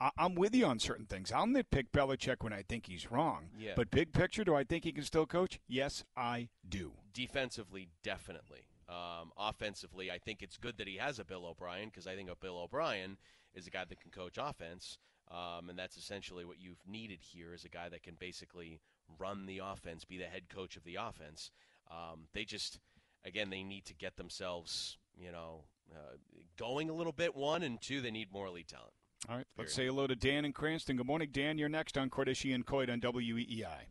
I- 0.01 0.11
I'm 0.19 0.35
with 0.35 0.55
you 0.55 0.67
on 0.67 0.79
certain 0.81 1.07
things. 1.07 1.31
I'll 1.31 1.47
nitpick 1.47 1.91
Belichick 1.93 2.43
when 2.43 2.53
I 2.53 2.63
think 2.63 2.87
he's 2.87 3.11
wrong. 3.11 3.51
Yeah. 3.57 3.75
But 3.77 3.91
big 3.91 4.13
picture, 4.13 4.43
do 4.45 4.55
I 4.55 4.65
think 4.65 4.85
he 4.85 4.93
can 4.93 5.05
still 5.05 5.25
coach? 5.27 5.61
Yes, 5.69 6.05
I 6.17 6.49
do. 6.69 6.95
defensively, 7.13 7.91
definitely. 8.03 8.67
Um, 8.89 9.33
offensively, 9.37 10.11
I 10.11 10.19
think 10.19 10.43
it's 10.43 10.57
good 10.57 10.79
that 10.79 10.89
he 10.89 10.97
has 10.97 11.21
a 11.21 11.25
Bill 11.25 11.47
O'Brien 11.47 11.89
because 11.91 12.09
I 12.09 12.17
think 12.17 12.29
a 12.29 12.35
Bill 12.35 12.59
O'Brien 12.59 13.19
is 13.55 13.69
a 13.69 13.71
guy 13.71 13.85
that 13.85 14.01
can 14.01 14.11
coach 14.11 14.37
offense, 14.37 14.99
um, 15.31 15.71
and 15.71 15.79
that's 15.79 15.97
essentially 15.97 16.45
what 16.45 16.61
you've 16.61 16.83
needed 16.87 17.19
here 17.21 17.55
is 17.55 17.65
a 17.65 17.69
guy 17.69 17.89
that 17.89 18.03
can 18.03 18.15
basically 18.19 18.81
run 19.19 19.47
the 19.47 19.61
offense, 19.65 20.05
be 20.05 20.19
the 20.19 20.25
head 20.25 20.49
coach 20.49 20.77
of 20.77 20.85
the 20.85 20.97
offense. 20.97 21.51
Um, 21.91 22.29
they 22.33 22.45
just, 22.45 22.79
again, 23.25 23.51
they 23.51 23.63
need 23.63 23.85
to 23.87 23.95
get 23.95 24.17
themselves, 24.17 24.99
you 25.17 25.33
know, 25.33 25.65
uh, 25.93 26.17
going 26.59 26.91
a 26.91 26.95
little 26.95 27.13
bit. 27.13 27.35
One 27.35 27.63
and 27.63 27.81
two, 27.81 28.01
they 28.01 28.11
need 28.11 28.33
more 28.33 28.47
elite 28.47 28.69
talent. 28.69 28.93
All 29.29 29.37
right, 29.37 29.47
let's 29.57 29.75
Period. 29.75 29.91
say 29.91 29.95
hello 29.95 30.07
to 30.07 30.15
Dan 30.15 30.45
in 30.45 30.53
Cranston. 30.53 30.97
Good 30.97 31.07
morning, 31.07 31.31
Dan. 31.33 31.57
You're 31.59 31.69
next 31.71 31.97
on 31.97 32.11
Cordischi 32.11 32.55
and 32.55 32.67
Coit 32.67 32.91
on 32.91 32.99
E 32.99 33.01
WEEI. 33.01 33.87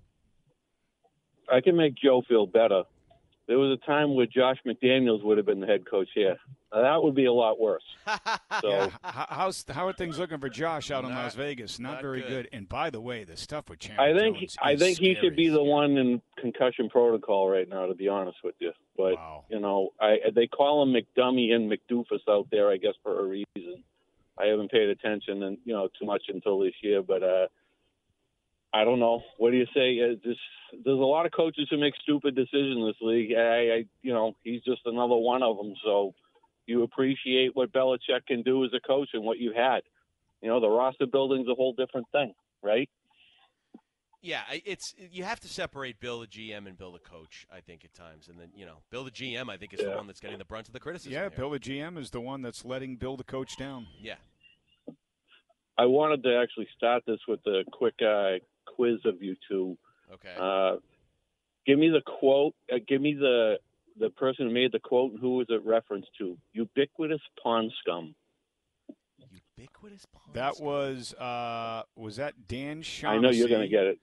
I 1.51 1.61
can 1.61 1.75
make 1.75 1.95
Joe 1.95 2.21
feel 2.27 2.45
better. 2.45 2.83
There 3.47 3.59
was 3.59 3.77
a 3.77 3.85
time 3.85 4.15
where 4.15 4.25
Josh 4.25 4.57
McDaniels 4.65 5.23
would 5.23 5.37
have 5.37 5.45
been 5.45 5.59
the 5.59 5.67
head 5.67 5.89
coach 5.89 6.09
here. 6.13 6.37
That 6.81 7.03
would 7.03 7.15
be 7.15 7.25
a 7.25 7.33
lot 7.33 7.59
worse. 7.59 7.83
So 8.61 8.69
Yeah, 8.69 8.89
how's 9.03 9.65
how 9.69 9.87
are 9.87 9.93
things 9.93 10.17
looking 10.19 10.39
for 10.39 10.47
Josh 10.49 10.91
out 10.91 11.03
in 11.03 11.09
Not- 11.11 11.23
Las 11.23 11.35
Vegas? 11.35 11.79
Not, 11.79 11.93
not 11.93 12.01
very 12.01 12.21
good. 12.21 12.29
good. 12.29 12.49
And 12.53 12.69
by 12.69 12.89
the 12.89 13.01
way, 13.01 13.23
the 13.23 13.35
stuff 13.35 13.69
with 13.69 13.79
I 13.83 13.87
Chandler 13.87 14.19
think 14.19 14.37
Jones 14.37 14.57
I 14.61 14.71
is 14.73 14.79
think 14.79 14.97
he 14.99 15.15
should 15.19 15.35
be 15.35 15.49
the 15.49 15.63
one 15.63 15.97
in 15.97 16.21
concussion 16.37 16.89
protocol 16.89 17.49
right 17.49 17.67
now. 17.67 17.85
To 17.87 17.93
be 17.95 18.07
honest 18.07 18.37
with 18.43 18.55
you, 18.59 18.71
but 18.97 19.15
Wow. 19.15 19.45
you 19.49 19.59
know, 19.59 19.89
I 19.99 20.17
they 20.33 20.47
call 20.47 20.83
him 20.83 20.93
McDummy 20.93 21.51
and 21.51 21.71
McDoofus 21.71 22.19
out 22.29 22.47
there, 22.51 22.69
I 22.69 22.77
guess 22.77 22.93
for 23.03 23.19
a 23.19 23.23
reason. 23.23 23.83
I 24.39 24.45
haven't 24.47 24.71
paid 24.71 24.89
attention 24.89 25.43
and 25.43 25.57
you 25.65 25.73
know 25.73 25.89
too 25.99 26.05
much 26.05 26.23
until 26.29 26.59
this 26.59 26.73
year, 26.81 27.01
but 27.01 27.21
uh, 27.23 27.47
I 28.73 28.83
don't 28.83 28.99
know. 28.99 29.21
What 29.37 29.51
do 29.51 29.57
you 29.57 29.67
say? 29.75 29.99
Uh, 30.01 30.15
this, 30.23 30.37
there's 30.83 30.97
a 30.99 31.01
lot 31.03 31.25
of 31.27 31.31
coaches 31.31 31.67
who 31.69 31.77
make 31.77 31.93
stupid 32.01 32.35
decisions 32.35 32.77
in 32.77 32.85
this 32.87 32.95
league. 33.01 33.31
I, 33.37 33.41
I, 33.41 33.85
you 34.01 34.13
know, 34.13 34.35
he's 34.43 34.63
just 34.63 34.81
another 34.85 35.15
one 35.15 35.43
of 35.43 35.57
them. 35.57 35.75
So 35.83 36.15
you 36.65 36.83
appreciate 36.83 37.55
what 37.55 37.71
Belichick 37.71 38.25
can 38.27 38.41
do 38.43 38.63
as 38.63 38.71
a 38.73 38.79
coach 38.79 39.09
and 39.13 39.23
what 39.23 39.39
you 39.39 39.53
had. 39.55 39.81
You 40.41 40.49
know, 40.49 40.59
the 40.59 40.69
roster 40.69 41.05
building's 41.05 41.47
a 41.47 41.55
whole 41.55 41.73
different 41.73 42.07
thing, 42.11 42.33
right? 42.61 42.89
Yeah, 44.21 44.41
it's 44.51 44.95
you 45.11 45.25
have 45.25 45.41
to 45.41 45.49
separate 45.49 45.99
Bill 45.99 46.21
the 46.21 46.27
GM 46.27 46.65
and 46.65 46.77
Bill 46.77 46.93
the 46.93 46.99
coach. 46.99 47.45
I 47.53 47.59
think 47.59 47.83
at 47.83 47.93
times, 47.93 48.29
and 48.29 48.39
then 48.39 48.51
you 48.55 48.65
know, 48.65 48.77
Bill 48.89 49.03
the 49.03 49.11
GM, 49.11 49.49
I 49.49 49.57
think 49.57 49.73
is 49.73 49.81
the 49.81 49.89
one 49.89 50.07
that's 50.07 50.21
getting 50.21 50.37
the 50.37 50.45
brunt 50.45 50.67
of 50.67 50.73
the 50.73 50.79
criticism. 50.79 51.11
Yeah, 51.11 51.21
here. 51.23 51.31
Bill 51.31 51.49
the 51.49 51.59
GM 51.59 51.97
is 51.97 52.09
the 52.09 52.21
one 52.21 52.41
that's 52.41 52.63
letting 52.63 52.95
Bill 52.95 53.17
the 53.17 53.25
coach 53.25 53.57
down. 53.57 53.85
Yeah, 54.01 54.15
I 55.77 55.87
wanted 55.87 56.23
to 56.23 56.39
actually 56.41 56.67
start 56.77 57.03
this 57.05 57.19
with 57.27 57.41
a 57.47 57.63
quick 57.69 57.95
uh, 58.01 58.35
quiz 58.65 58.99
of 59.05 59.21
you 59.21 59.35
two. 59.49 59.77
okay. 60.13 60.35
Uh, 60.39 60.77
give 61.65 61.77
me 61.77 61.89
the 61.89 62.01
quote. 62.19 62.55
Uh, 62.71 62.77
give 62.87 63.01
me 63.01 63.15
the 63.15 63.57
the 63.99 64.09
person 64.09 64.47
who 64.47 64.53
made 64.53 64.71
the 64.71 64.79
quote 64.79 65.11
and 65.11 65.19
who 65.19 65.37
was 65.37 65.47
it 65.49 65.61
referenced 65.65 66.09
to? 66.19 66.37
Ubiquitous 66.53 67.21
pond 67.41 67.71
scum. 67.81 68.15
Ubiquitous. 69.57 70.05
Pawn 70.13 70.33
That 70.33 70.55
scum. 70.55 70.65
was 70.67 71.13
uh 71.15 71.83
was 71.95 72.17
that 72.17 72.47
Dan 72.47 72.81
Shaughnessy? 72.81 73.17
I 73.17 73.21
know 73.21 73.29
you're 73.29 73.47
going 73.49 73.61
to 73.61 73.67
get 73.67 73.83
it. 73.85 73.99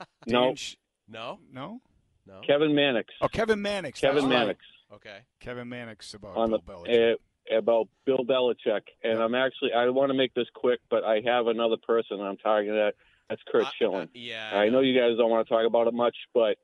Dan 0.00 0.06
No, 0.26 0.54
Sh- 0.54 0.76
no, 1.08 1.38
no. 1.52 1.80
no. 2.26 2.40
Kevin 2.46 2.74
Mannix. 2.74 3.12
Oh, 3.20 3.28
Kevin 3.28 3.60
Mannix. 3.62 4.00
Kevin 4.00 4.28
that's 4.28 4.46
right. 4.46 4.56
Okay. 4.92 5.18
Kevin 5.40 5.68
Mannix 5.68 6.12
about 6.14 6.36
on 6.36 6.50
Bill 6.50 6.58
the 6.66 6.72
Belichick. 6.72 7.12
uh, 7.14 7.56
about 7.58 7.88
Bill 8.04 8.18
Belichick, 8.24 8.82
and 9.02 9.18
I'm 9.20 9.34
actually 9.34 9.72
I 9.72 9.88
want 9.88 10.10
to 10.10 10.14
make 10.14 10.34
this 10.34 10.46
quick, 10.54 10.80
but 10.90 11.04
I 11.04 11.20
have 11.24 11.46
another 11.46 11.76
person 11.86 12.20
I'm 12.20 12.36
targeting. 12.36 12.76
that. 12.76 12.94
That's 13.28 13.42
Curt 13.50 13.64
Uh, 13.64 13.70
Schilling. 13.78 14.02
uh, 14.08 14.10
yeah. 14.14 14.50
I 14.52 14.68
know 14.70 14.80
you 14.80 14.98
guys 14.98 15.16
don't 15.16 15.30
want 15.30 15.46
to 15.46 15.54
talk 15.54 15.64
about 15.64 15.86
it 15.86 15.94
much, 15.94 16.16
but 16.34 16.58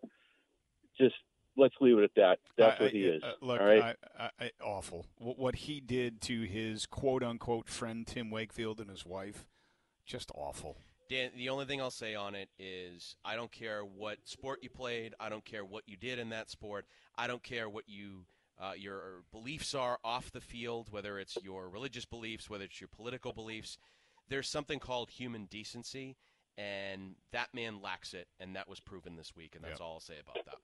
just 0.99 1.15
let's 1.57 1.75
leave 1.81 1.99
it 1.99 2.05
at 2.05 2.15
that. 2.17 2.39
That's 2.57 2.81
I- 2.81 2.85
what 2.85 2.93
he 2.93 3.07
I- 3.07 3.13
is. 3.15 3.23
uh, 3.23 3.33
look, 3.41 3.61
all 3.61 3.67
right. 3.67 3.97
I, 4.19 4.25
I, 4.25 4.31
I, 4.47 4.51
awful. 4.63 5.07
What, 5.19 5.39
what 5.39 5.55
he 5.57 5.81
did 5.81 6.21
to 6.23 6.43
his 6.43 6.87
quote 6.87 7.23
unquote 7.23 7.69
friend 7.69 8.07
Tim 8.07 8.31
Wakefield 8.31 8.81
and 8.81 8.91
his 8.91 9.05
wife, 9.07 9.47
just 10.05 10.31
awful. 10.35 10.77
Dan, 11.09 11.31
the 11.37 11.49
only 11.51 11.67
thing 11.67 11.81
I'll 11.81 11.91
say 11.93 12.17
on 12.17 12.35
it 12.35 12.49
is 12.59 13.15
I 13.25 13.37
don't 13.37 13.53
care 13.53 13.83
what 13.85 14.19
sport 14.25 14.59
you 14.63 14.69
played. 14.71 15.15
I 15.21 15.29
don't 15.29 15.45
care 15.45 15.65
what 15.65 15.85
you 15.87 15.97
did 15.97 16.19
in 16.19 16.31
that 16.31 16.51
sport. 16.51 16.85
I 17.17 17.29
don't 17.29 17.43
care 17.45 17.69
what 17.69 17.85
you 17.89 18.27
uh, 18.59 18.73
your 18.77 19.23
beliefs 19.33 19.75
are 19.75 19.99
off 20.03 20.33
the 20.33 20.41
field, 20.41 20.89
whether 20.91 21.19
it's 21.19 21.37
your 21.45 21.69
religious 21.69 22.05
beliefs, 22.07 22.49
whether 22.51 22.65
it's 22.65 22.81
your 22.81 22.89
political 22.89 23.33
beliefs. 23.33 23.79
There's 24.29 24.49
something 24.49 24.79
called 24.81 25.11
human 25.11 25.45
decency, 25.45 26.17
and 26.59 27.15
that 27.33 27.49
man 27.55 27.81
lacks 27.83 28.15
it, 28.15 28.27
and 28.41 28.57
that 28.57 28.67
was 28.69 28.81
proven 28.81 29.15
this 29.15 29.37
week, 29.37 29.55
and 29.55 29.63
that's 29.63 29.79
Yep. 29.79 29.87
all 29.87 29.95
I'll 29.95 30.01
say 30.01 30.15
about 30.21 30.45
that. 30.47 30.57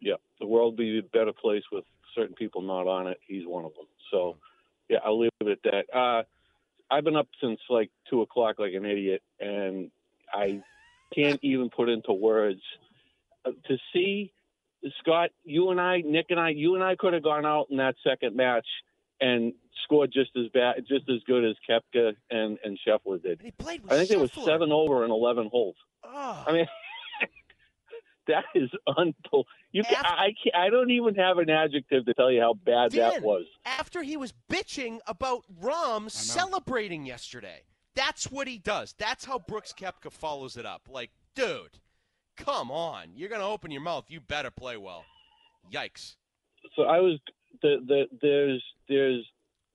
Yeah, 0.00 0.14
the 0.40 0.46
world 0.46 0.74
would 0.74 0.78
be 0.78 0.98
a 0.98 1.02
better 1.02 1.32
place 1.32 1.62
with 1.70 1.84
certain 2.14 2.34
people 2.34 2.62
not 2.62 2.86
on 2.86 3.06
it. 3.06 3.18
He's 3.26 3.46
one 3.46 3.64
of 3.64 3.74
them. 3.74 3.86
So, 4.10 4.36
yeah, 4.88 4.98
I'll 5.04 5.18
leave 5.18 5.30
it 5.40 5.48
at 5.48 5.62
that. 5.64 5.96
Uh, 5.96 6.22
I've 6.90 7.04
been 7.04 7.16
up 7.16 7.28
since 7.40 7.60
like 7.68 7.90
two 8.08 8.22
o'clock, 8.22 8.58
like 8.58 8.72
an 8.74 8.86
idiot, 8.86 9.22
and 9.38 9.90
I 10.32 10.62
can't 11.14 11.38
even 11.42 11.70
put 11.70 11.88
into 11.88 12.12
words 12.12 12.60
uh, 13.44 13.52
to 13.66 13.78
see 13.92 14.32
Scott. 15.00 15.30
You 15.44 15.70
and 15.70 15.80
I, 15.80 16.00
Nick 16.00 16.26
and 16.30 16.40
I, 16.40 16.50
you 16.50 16.74
and 16.74 16.84
I 16.84 16.96
could 16.96 17.12
have 17.12 17.22
gone 17.22 17.46
out 17.46 17.66
in 17.70 17.76
that 17.76 17.96
second 18.02 18.36
match 18.36 18.66
and 19.20 19.52
scored 19.84 20.12
just 20.12 20.30
as 20.36 20.48
bad, 20.52 20.76
just 20.88 21.08
as 21.08 21.22
good 21.26 21.44
as 21.44 21.56
Koepka 21.68 22.14
and 22.30 22.58
and 22.64 22.78
Scheffler 22.86 23.22
did. 23.22 23.40
And 23.40 23.42
he 23.42 23.50
played 23.50 23.82
I 23.90 23.96
think 23.96 24.10
it 24.10 24.20
was 24.20 24.32
seven 24.32 24.72
over 24.72 25.04
in 25.04 25.10
eleven 25.10 25.48
holes. 25.50 25.76
Oh. 26.04 26.44
I 26.46 26.52
mean, 26.52 26.66
that 28.28 28.44
is 28.54 28.70
unbelievable. 28.86 29.46
You 29.72 29.82
can, 29.82 29.96
After- 29.96 30.08
I, 30.08 30.26
can't, 30.42 30.56
I 30.56 30.70
don't 30.70 30.90
even 30.90 31.14
have 31.16 31.38
an 31.38 31.50
adjective 31.50 32.06
to 32.06 32.14
tell 32.14 32.30
you 32.30 32.40
how 32.40 32.54
bad 32.54 32.92
that 32.92 33.22
was. 33.22 33.44
after 33.66 34.02
he 34.02 34.16
was 34.16 34.32
bitching 34.50 34.98
about 35.06 35.42
Rahm 35.62 36.10
celebrating 36.10 37.04
yesterday. 37.04 37.62
That's 37.94 38.30
what 38.30 38.46
he 38.46 38.58
does. 38.58 38.94
That's 38.96 39.24
how 39.24 39.40
Brooks 39.40 39.74
Koepka 39.76 40.12
follows 40.12 40.56
it 40.56 40.64
up. 40.64 40.88
Like, 40.88 41.10
dude, 41.34 41.80
come 42.36 42.70
on. 42.70 43.08
You're 43.14 43.28
going 43.28 43.40
to 43.40 43.46
open 43.46 43.72
your 43.72 43.82
mouth. 43.82 44.04
You 44.08 44.20
better 44.20 44.52
play 44.52 44.76
well. 44.76 45.04
Yikes. 45.72 46.14
So 46.76 46.82
I 46.82 47.00
was 47.00 47.18
the, 47.62 47.78
the 47.86 48.04
there's 48.22 48.62
there's 48.88 49.24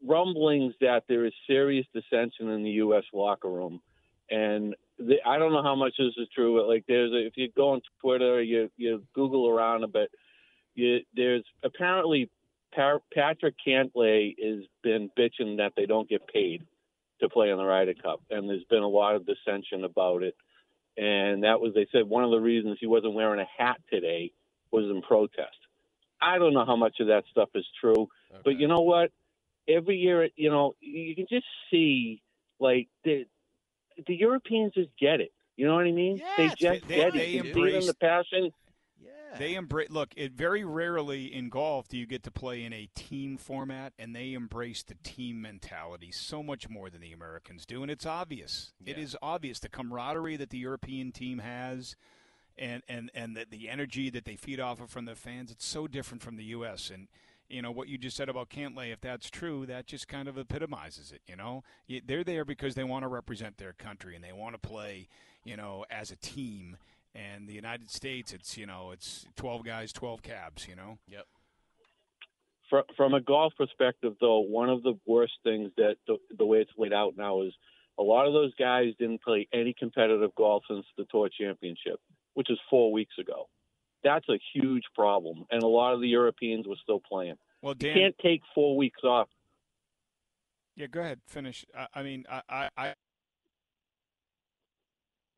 rumblings 0.06 0.74
that 0.82 1.04
there 1.08 1.26
is 1.26 1.34
serious 1.48 1.86
dissension 1.94 2.50
in 2.50 2.64
the 2.64 2.72
U.S. 2.72 3.04
locker 3.14 3.50
room, 3.50 3.82
and 4.30 4.76
the, 4.98 5.16
I 5.26 5.38
don't 5.38 5.54
know 5.54 5.64
how 5.64 5.76
much 5.76 5.94
this 5.98 6.14
is 6.18 6.28
true. 6.34 6.58
But 6.58 6.68
like, 6.68 6.86
there's 6.88 7.12
a, 7.12 7.26
if 7.26 7.34
you 7.36 7.50
go 7.56 7.72
on 7.72 7.82
Twitter, 8.02 8.42
you 8.42 8.70
you 8.78 9.04
Google 9.14 9.50
around 9.50 9.84
a 9.84 9.88
bit, 9.88 10.10
you, 10.76 11.00
there's 11.16 11.44
apparently 11.64 12.30
Par- 12.74 13.02
Patrick 13.14 13.56
Cantlay 13.66 14.36
has 14.44 14.66
been 14.82 15.10
bitching 15.18 15.58
that 15.58 15.74
they 15.76 15.86
don't 15.86 16.10
get 16.10 16.28
paid 16.28 16.64
to 17.22 17.30
play 17.30 17.50
in 17.50 17.58
the 17.58 17.64
Ryder 17.64 17.94
Cup, 17.94 18.22
and 18.30 18.50
there's 18.50 18.64
been 18.66 18.84
a 18.84 18.88
lot 18.88 19.16
of 19.16 19.26
dissension 19.26 19.84
about 19.84 20.24
it. 20.24 20.36
And 20.98 21.44
that 21.44 21.60
was 21.60 21.74
they 21.74 21.88
said 21.92 22.08
one 22.08 22.24
of 22.24 22.32
the 22.32 22.40
reasons 22.40 22.78
he 22.80 22.88
wasn't 22.88 23.14
wearing 23.14 23.40
a 23.40 23.64
hat 23.64 23.78
today 23.92 24.32
was 24.72 24.86
in 24.86 25.02
protest. 25.02 25.58
I 26.22 26.38
don't 26.38 26.54
know 26.54 26.66
how 26.66 26.76
much 26.76 27.00
of 27.00 27.08
that 27.08 27.24
stuff 27.32 27.50
is 27.56 27.66
true, 27.82 28.08
but 28.44 28.60
you 28.60 28.68
know 28.68 28.82
what? 28.82 29.12
Every 29.68 29.98
year, 29.98 30.30
you 30.36 30.50
know, 30.50 30.76
you 30.80 31.16
can 31.16 31.26
just 31.30 31.46
see 31.72 32.22
like 32.60 32.88
the 33.04 33.26
the 34.08 34.16
Europeans 34.16 34.74
just 34.74 34.90
get 35.00 35.22
it. 35.22 35.32
You 35.56 35.68
know 35.68 35.76
what 35.76 35.86
I 35.86 35.92
mean? 35.92 36.18
Yeah, 36.18 36.34
they 36.38 36.48
just 36.48 36.60
they- 36.60 36.80
get 36.80 36.88
they 36.88 37.02
it. 37.06 37.14
They 37.14 37.26
see 37.32 37.38
embrace- 37.38 37.88
the 37.88 37.94
passion. 37.96 38.52
Yeah. 39.04 39.38
They 39.38 39.56
embrace. 39.56 39.90
Look, 39.90 40.14
it 40.16 40.32
very 40.34 40.64
rarely 40.64 41.34
in 41.34 41.50
golf 41.50 41.88
do 41.88 41.98
you 41.98 42.06
get 42.06 42.24
to 42.24 42.32
play 42.32 42.64
in 42.64 42.72
a 42.74 42.88
team 42.96 43.38
format, 43.38 43.94
and 44.00 44.16
they 44.16 44.34
embrace 44.34 44.84
the 44.84 44.96
team 45.04 45.42
mentality 45.42 46.12
so 46.12 46.42
much 46.42 46.70
more 46.70 46.90
than 46.90 47.02
the 47.02 47.12
Americans 47.14 47.66
do, 47.66 47.82
and 47.82 47.92
it's 47.92 48.06
obvious. 48.06 48.74
It 48.86 48.98
Yeah. 48.98 49.04
is 49.04 49.18
obvious 49.22 49.60
the 49.60 49.70
camaraderie 49.70 50.38
that 50.38 50.50
the 50.50 50.58
European 50.60 51.12
team 51.12 51.40
has, 51.40 51.96
and 52.58 52.82
and 52.88 53.12
and 53.14 53.36
the, 53.36 53.46
the 53.50 53.70
energy 53.70 54.10
that 54.12 54.26
they 54.26 54.36
feed 54.36 54.60
off 54.60 54.80
of 54.82 54.90
from 54.90 55.06
the 55.06 55.16
fans. 55.16 55.52
It's 55.52 55.66
so 55.66 55.88
different 55.88 56.22
from 56.24 56.36
the 56.38 56.46
U.S. 56.46 56.90
and. 56.90 57.08
You 57.54 57.62
know 57.62 57.72
what 57.72 57.88
you 57.88 58.00
just 58.00 58.18
said 58.18 58.30
about 58.30 58.50
Cantlay. 58.50 58.92
If 58.92 59.02
that's 59.02 59.30
true, 59.30 59.66
that 59.68 59.86
just 59.86 60.08
kind 60.08 60.28
of 60.28 60.38
epitomizes 60.38 61.12
it. 61.12 61.22
You 61.28 61.36
know, 61.36 61.64
they're 62.06 62.24
there 62.24 62.46
because 62.46 62.74
they 62.74 62.84
want 62.84 63.04
to 63.04 63.08
represent 63.08 63.58
their 63.58 63.74
country 63.74 64.16
and 64.16 64.24
they 64.24 64.34
want 64.34 64.56
to 64.56 64.68
play. 64.68 65.08
You 65.44 65.58
know, 65.58 65.86
as 65.92 66.10
a 66.10 66.16
team. 66.16 66.78
And 67.16 67.48
the 67.48 67.54
United 67.54 67.92
States, 67.92 68.34
it's 68.34 68.58
you 68.58 68.66
know, 68.66 68.90
it's 68.92 69.28
twelve 69.36 69.64
guys, 69.64 69.94
twelve 69.94 70.24
cabs. 70.24 70.68
You 70.68 70.76
know. 70.76 70.98
Yep. 71.08 71.28
From, 72.70 72.84
from 72.98 73.14
a 73.14 73.22
golf 73.22 73.54
perspective, 73.56 74.16
though, 74.20 74.40
one 74.40 74.70
of 74.70 74.82
the 74.82 74.98
worst 75.06 75.34
things 75.44 75.70
that 75.78 75.98
the, 76.08 76.18
the 76.36 76.46
way 76.46 76.58
it's 76.58 76.72
laid 76.76 76.92
out 76.92 77.14
now 77.16 77.44
is 77.44 77.54
a 78.00 78.04
lot 78.04 78.26
of 78.26 78.34
those 78.34 78.52
guys 78.56 78.94
didn't 78.98 79.22
play 79.22 79.48
any 79.54 79.76
competitive 79.78 80.34
golf 80.36 80.64
since 80.68 80.86
the 80.98 81.06
Tour 81.12 81.30
Championship, 81.30 82.00
which 82.34 82.50
is 82.50 82.58
four 82.70 82.92
weeks 82.92 83.14
ago. 83.20 83.48
That's 84.04 84.28
a 84.30 84.38
huge 84.54 84.84
problem, 84.96 85.46
and 85.52 85.64
a 85.64 85.68
lot 85.68 85.94
of 85.94 86.02
the 86.02 86.08
Europeans 86.08 86.68
were 86.68 86.76
still 86.84 87.00
playing. 87.00 87.36
Well, 87.62 87.76
You 87.80 87.94
can't 87.94 88.16
take 88.22 88.42
four 88.54 88.76
weeks 88.76 89.00
off. 89.04 89.30
yeah, 90.76 90.88
go 90.88 91.00
ahead, 91.00 91.20
finish. 91.28 91.66
I, 91.78 91.88
I 91.96 92.04
mean, 92.04 92.26
I, 92.30 92.42
I, 92.50 92.70
I 92.78 92.94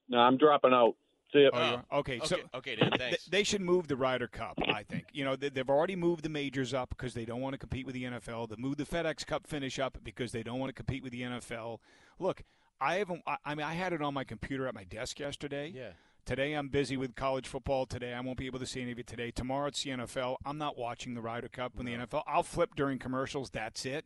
No, 0.09 0.17
I'm 0.19 0.37
dropping 0.37 0.73
out. 0.73 0.95
See 1.33 1.41
ya. 1.43 1.49
oh, 1.53 1.71
you 1.71 1.81
oh, 1.91 1.97
okay, 1.99 2.19
so. 2.23 2.35
Okay, 2.35 2.43
okay, 2.55 2.75
Dan, 2.75 2.91
th- 2.91 2.99
thanks. 3.01 3.25
They 3.25 3.43
should 3.43 3.61
move 3.61 3.87
the 3.87 3.95
Ryder 3.95 4.27
Cup. 4.27 4.57
I 4.67 4.83
think 4.83 5.05
you 5.11 5.25
know 5.25 5.35
they- 5.35 5.49
they've 5.49 5.69
already 5.69 5.95
moved 5.95 6.23
the 6.23 6.29
majors 6.29 6.73
up 6.73 6.89
because 6.89 7.13
they 7.13 7.25
don't 7.25 7.41
want 7.41 7.53
to 7.53 7.57
compete 7.57 7.85
with 7.85 7.95
the 7.95 8.03
NFL. 8.05 8.47
They 8.49 8.55
moved 8.57 8.77
the 8.77 8.85
FedEx 8.85 9.25
Cup 9.25 9.45
finish 9.47 9.79
up 9.79 9.97
because 10.03 10.31
they 10.31 10.43
don't 10.43 10.59
want 10.59 10.69
to 10.69 10.73
compete 10.73 11.03
with 11.03 11.11
the 11.11 11.23
NFL. 11.23 11.79
Look, 12.19 12.43
I 12.79 12.95
haven't. 12.95 13.23
I, 13.27 13.37
I 13.43 13.55
mean, 13.55 13.65
I 13.65 13.73
had 13.73 13.91
it 13.93 14.01
on 14.01 14.13
my 14.13 14.23
computer 14.23 14.67
at 14.67 14.75
my 14.75 14.83
desk 14.83 15.19
yesterday. 15.19 15.71
yeah. 15.75 15.91
Today 16.25 16.53
I'm 16.53 16.69
busy 16.69 16.97
with 16.97 17.15
college 17.15 17.47
football. 17.47 17.85
Today 17.85 18.13
I 18.13 18.19
won't 18.19 18.37
be 18.39 18.47
able 18.47 18.57
to 18.59 18.65
see 18.65 18.81
any 18.81 18.91
of 18.91 18.97
it 18.99 19.05
today. 19.05 19.29
Tomorrow 19.29 19.67
it's 19.67 19.83
the 19.83 19.91
NFL. 19.91 20.37
I'm 20.43 20.57
not 20.57 20.75
watching 20.77 21.13
the 21.13 21.21
Ryder 21.21 21.49
Cup 21.49 21.73
in 21.79 21.85
the 21.85 21.93
NFL. 21.93 22.23
I'll 22.25 22.41
flip 22.41 22.71
during 22.75 22.97
commercials. 22.97 23.51
That's 23.51 23.85
it. 23.85 24.05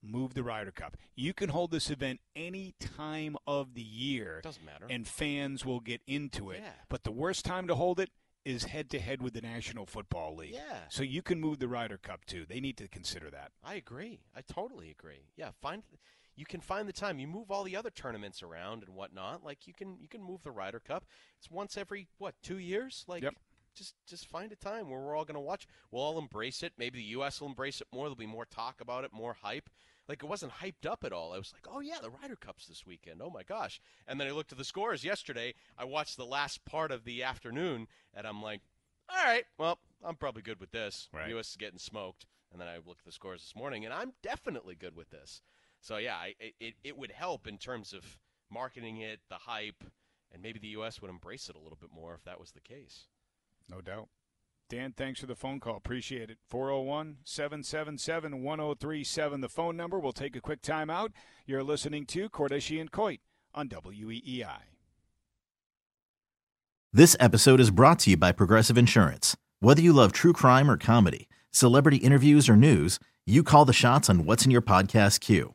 Move 0.00 0.34
the 0.34 0.44
Ryder 0.44 0.70
Cup. 0.70 0.96
You 1.16 1.34
can 1.34 1.48
hold 1.48 1.72
this 1.72 1.90
event 1.90 2.20
any 2.36 2.74
time 2.78 3.36
of 3.48 3.74
the 3.74 3.82
year, 3.82 4.40
Doesn't 4.44 4.64
matter. 4.64 4.86
and 4.88 5.04
fans 5.08 5.64
will 5.66 5.80
get 5.80 6.00
into 6.06 6.50
it. 6.50 6.60
Yeah. 6.62 6.70
But 6.88 7.02
the 7.02 7.10
worst 7.10 7.44
time 7.44 7.66
to 7.66 7.74
hold 7.74 7.98
it 7.98 8.10
is 8.44 8.64
head 8.66 8.88
to 8.90 9.00
head 9.00 9.20
with 9.20 9.34
the 9.34 9.40
National 9.40 9.84
Football 9.84 10.36
League. 10.36 10.52
Yeah. 10.54 10.82
So 10.88 11.02
you 11.02 11.22
can 11.22 11.40
move 11.40 11.58
the 11.58 11.66
Ryder 11.66 11.98
Cup 11.98 12.24
too. 12.24 12.46
They 12.48 12.60
need 12.60 12.76
to 12.76 12.86
consider 12.86 13.30
that. 13.30 13.50
I 13.64 13.74
agree. 13.74 14.20
I 14.36 14.42
totally 14.42 14.90
agree. 14.92 15.26
Yeah, 15.36 15.50
find 15.60 15.82
you 16.38 16.46
can 16.46 16.60
find 16.60 16.88
the 16.88 16.92
time. 16.92 17.18
You 17.18 17.26
move 17.26 17.50
all 17.50 17.64
the 17.64 17.76
other 17.76 17.90
tournaments 17.90 18.42
around 18.42 18.84
and 18.84 18.94
whatnot. 18.94 19.44
Like 19.44 19.66
you 19.66 19.74
can 19.74 19.98
you 20.00 20.08
can 20.08 20.22
move 20.22 20.42
the 20.44 20.52
Ryder 20.52 20.80
Cup. 20.80 21.04
It's 21.36 21.50
once 21.50 21.76
every 21.76 22.06
what 22.18 22.34
two 22.42 22.58
years. 22.58 23.04
Like 23.08 23.24
Yep. 23.24 23.34
just 23.74 23.94
just 24.06 24.26
find 24.28 24.52
a 24.52 24.56
time 24.56 24.88
where 24.88 25.00
we're 25.00 25.16
all 25.16 25.24
going 25.24 25.34
to 25.34 25.40
watch. 25.40 25.66
We'll 25.90 26.02
all 26.02 26.18
embrace 26.18 26.62
it. 26.62 26.72
Maybe 26.78 26.98
the 26.98 27.04
U.S. 27.06 27.40
will 27.40 27.48
embrace 27.48 27.80
it 27.80 27.88
more. 27.92 28.04
There'll 28.04 28.14
be 28.14 28.26
more 28.26 28.44
talk 28.46 28.80
about 28.80 29.04
it, 29.04 29.12
more 29.12 29.34
hype. 29.42 29.68
Like 30.08 30.22
it 30.22 30.26
wasn't 30.28 30.52
hyped 30.52 30.86
up 30.88 31.04
at 31.04 31.12
all. 31.12 31.32
I 31.34 31.38
was 31.38 31.52
like, 31.52 31.66
oh 31.70 31.80
yeah, 31.80 31.98
the 32.00 32.10
Ryder 32.10 32.36
Cup's 32.36 32.66
this 32.66 32.86
weekend. 32.86 33.20
Oh 33.20 33.30
my 33.30 33.42
gosh! 33.42 33.80
And 34.06 34.20
then 34.20 34.28
I 34.28 34.30
looked 34.30 34.52
at 34.52 34.58
the 34.58 34.64
scores 34.64 35.04
yesterday. 35.04 35.54
I 35.76 35.84
watched 35.84 36.16
the 36.16 36.24
last 36.24 36.64
part 36.64 36.92
of 36.92 37.04
the 37.04 37.22
afternoon, 37.24 37.88
and 38.14 38.26
I'm 38.26 38.40
like, 38.42 38.60
all 39.10 39.22
right, 39.24 39.44
well, 39.58 39.78
I'm 40.04 40.16
probably 40.16 40.42
good 40.42 40.60
with 40.60 40.70
this. 40.70 41.08
Right. 41.12 41.28
U.S. 41.30 41.50
is 41.50 41.56
getting 41.56 41.78
smoked. 41.78 42.24
And 42.50 42.58
then 42.58 42.68
I 42.68 42.76
looked 42.76 43.00
at 43.00 43.04
the 43.04 43.12
scores 43.12 43.42
this 43.42 43.54
morning, 43.54 43.84
and 43.84 43.92
I'm 43.92 44.12
definitely 44.22 44.74
good 44.74 44.96
with 44.96 45.10
this. 45.10 45.42
So 45.80 45.96
yeah, 45.96 46.16
I, 46.16 46.34
it 46.60 46.74
it 46.84 46.98
would 46.98 47.12
help 47.12 47.46
in 47.46 47.58
terms 47.58 47.92
of 47.92 48.18
marketing 48.50 48.98
it, 48.98 49.20
the 49.28 49.36
hype, 49.36 49.84
and 50.32 50.42
maybe 50.42 50.58
the 50.58 50.68
U.S. 50.68 51.00
would 51.00 51.10
embrace 51.10 51.48
it 51.48 51.56
a 51.56 51.60
little 51.60 51.78
bit 51.80 51.90
more 51.92 52.14
if 52.14 52.24
that 52.24 52.40
was 52.40 52.52
the 52.52 52.60
case. 52.60 53.06
No 53.70 53.80
doubt. 53.80 54.08
Dan, 54.70 54.92
thanks 54.94 55.20
for 55.20 55.26
the 55.26 55.34
phone 55.34 55.60
call. 55.60 55.76
Appreciate 55.76 56.28
it. 56.30 56.38
401 56.48 57.18
777 57.24 58.42
1037, 58.42 59.40
the 59.40 59.48
phone 59.48 59.76
number. 59.76 59.98
We'll 59.98 60.12
take 60.12 60.36
a 60.36 60.40
quick 60.40 60.60
time 60.60 60.90
out. 60.90 61.12
You're 61.46 61.62
listening 61.62 62.04
to 62.06 62.28
Cordischi 62.28 62.78
and 62.78 62.92
Coit 62.92 63.20
on 63.54 63.68
WEEI. 63.68 64.58
This 66.92 67.16
episode 67.18 67.60
is 67.60 67.70
brought 67.70 67.98
to 68.00 68.10
you 68.10 68.16
by 68.16 68.32
Progressive 68.32 68.76
Insurance. 68.76 69.36
Whether 69.60 69.82
you 69.82 69.92
love 69.92 70.12
true 70.12 70.32
crime 70.32 70.70
or 70.70 70.76
comedy, 70.76 71.28
celebrity 71.50 71.98
interviews 71.98 72.48
or 72.48 72.56
news, 72.56 72.98
you 73.26 73.42
call 73.42 73.64
the 73.64 73.72
shots 73.72 74.10
on 74.10 74.24
what's 74.24 74.44
in 74.44 74.50
your 74.50 74.62
podcast 74.62 75.20
queue. 75.20 75.54